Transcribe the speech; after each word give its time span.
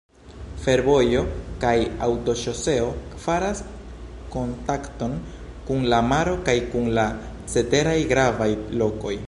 Fervojo 0.61 1.19
kaj 1.63 1.73
aŭtoŝoseo 2.05 2.87
faras 3.25 3.61
kontakton 4.37 5.15
kun 5.69 5.87
la 5.95 6.01
maro 6.13 6.35
kaj 6.49 6.57
kun 6.73 6.89
la 7.01 7.05
ceteraj 7.57 7.97
gravaj 8.15 8.49
lokoj. 8.83 9.15